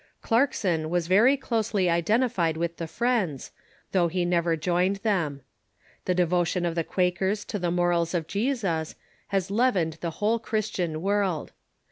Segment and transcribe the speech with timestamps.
[0.23, 3.51] Clarkson was very closely identified with the Friends,
[3.91, 5.41] though he never joined them.
[6.05, 8.95] The devotion of the Quakers to the morals of Jesus
[9.27, 11.51] has leavened the whole Christian world.